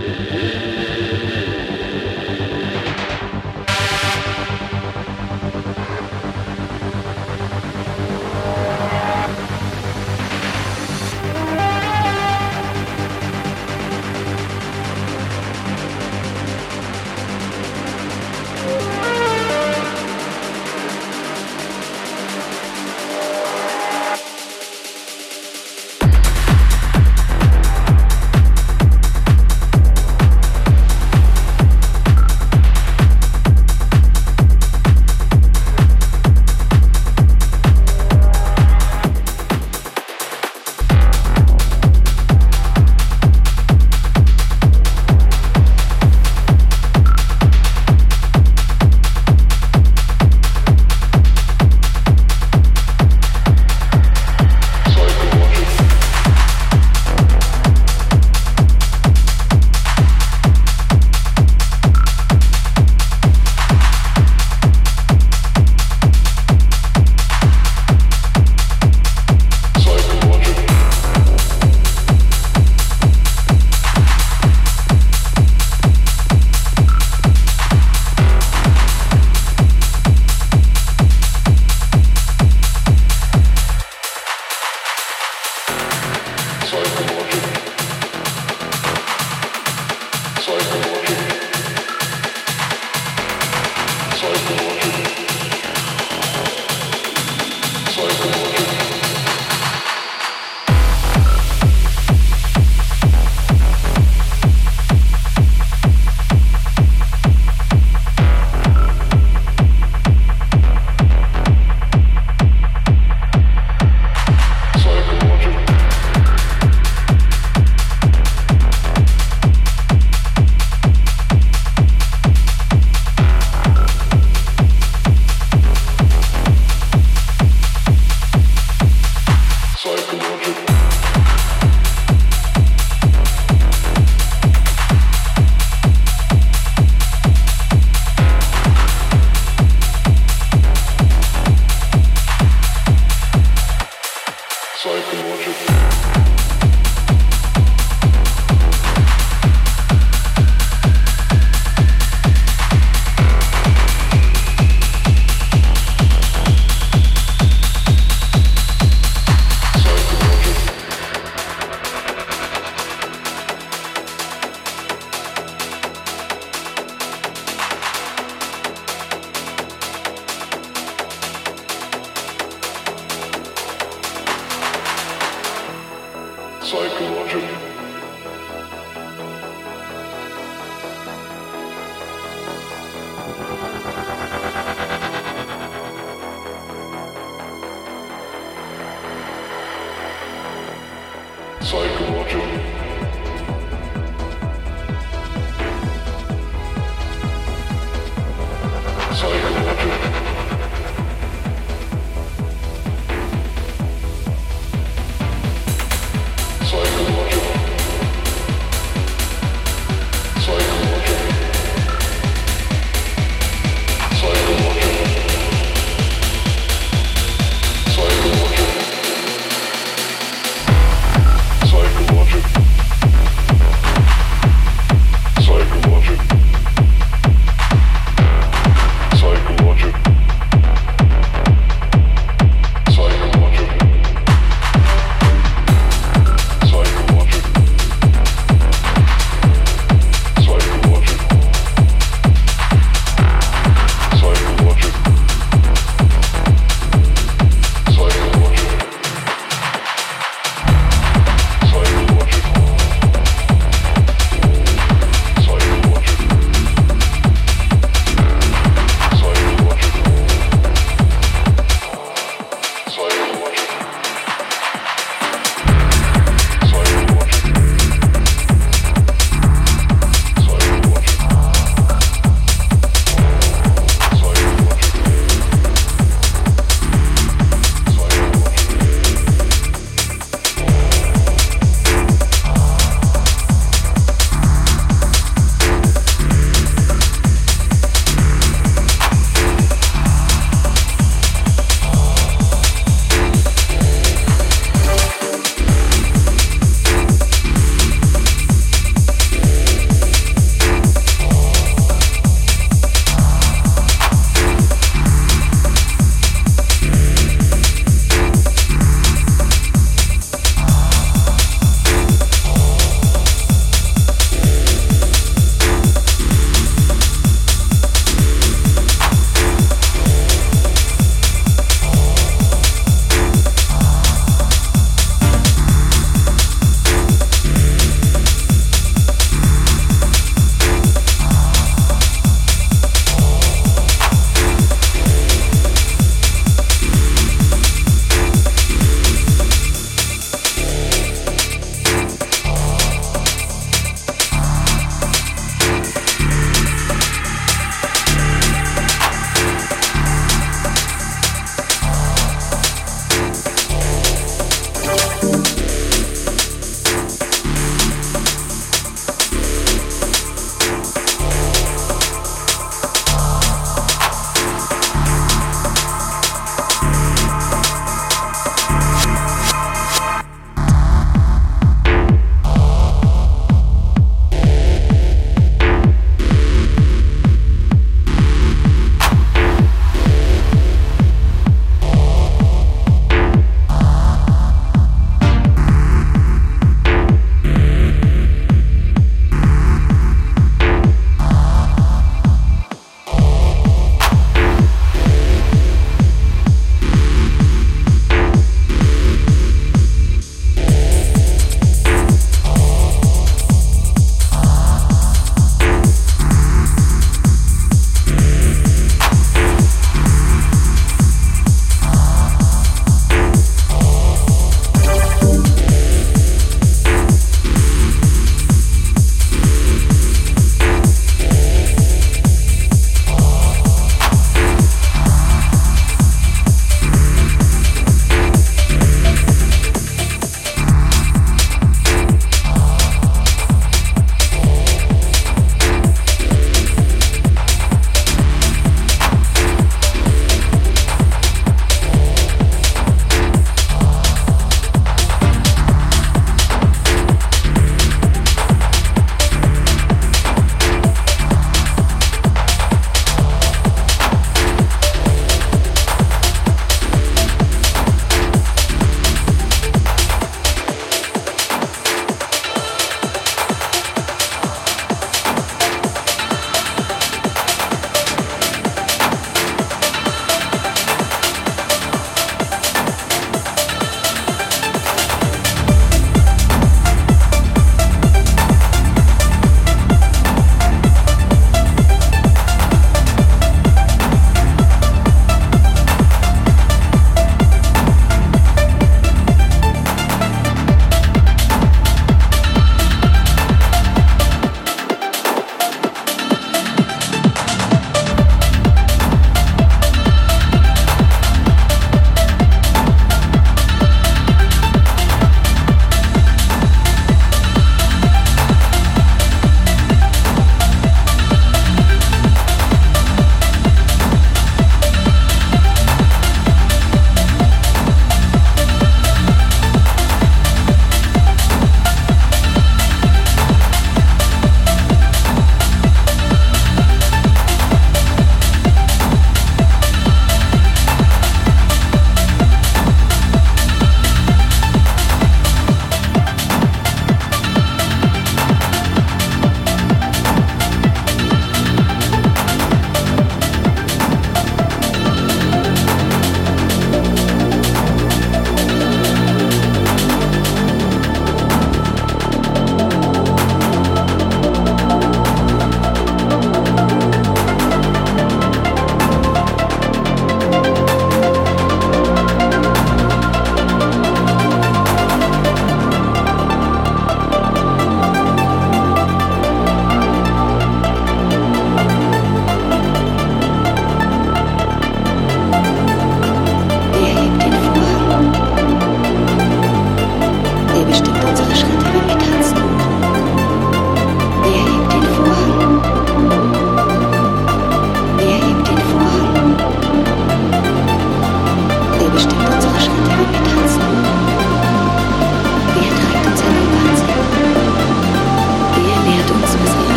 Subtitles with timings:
[0.00, 0.69] Yeah.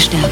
[0.00, 0.29] Sterben?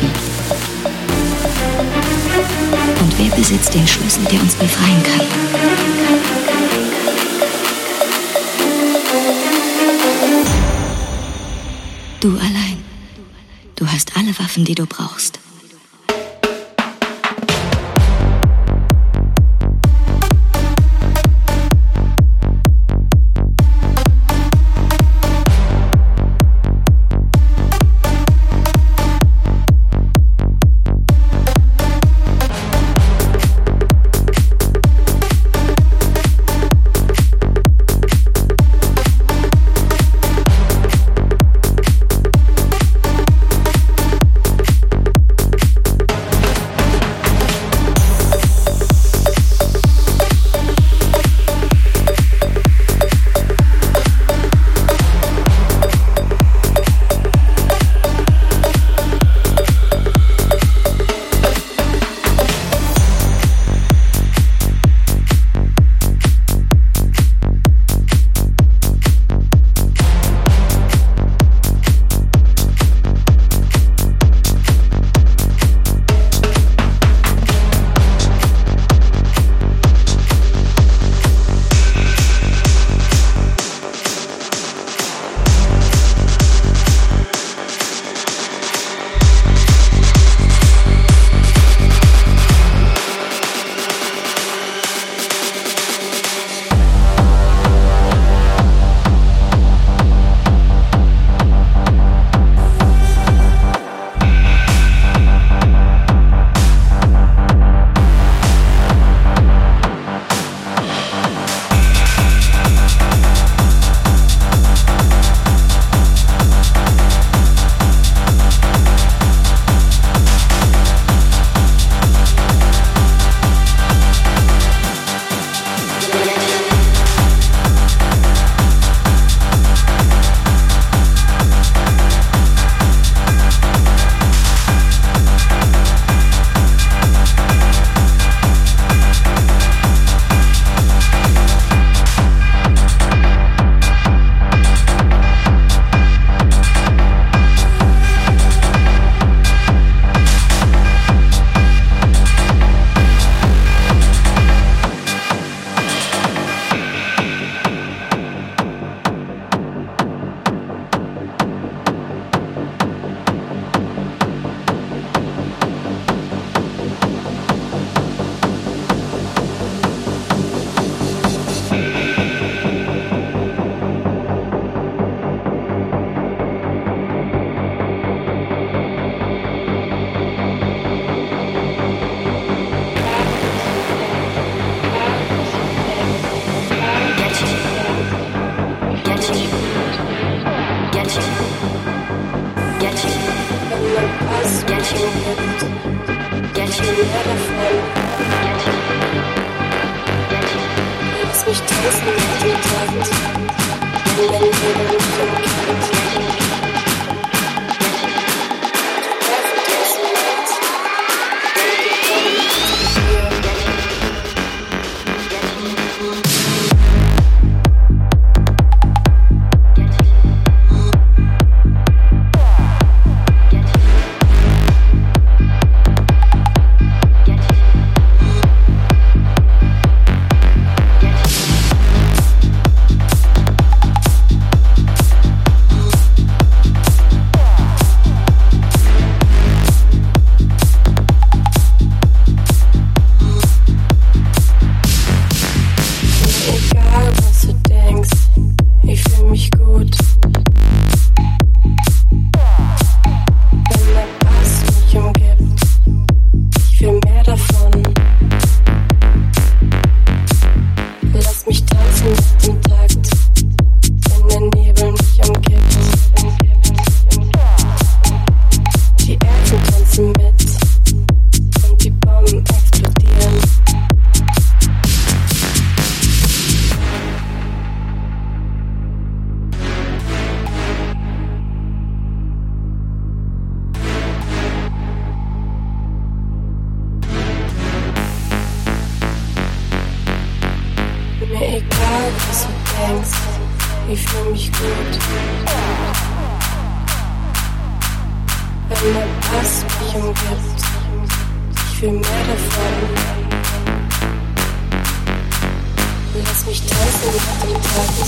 [306.28, 307.98] Lass mich tanzen mit dem Takt,